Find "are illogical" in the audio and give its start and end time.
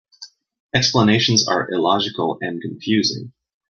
1.47-2.39